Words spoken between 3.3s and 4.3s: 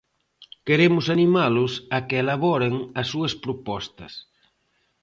propostas.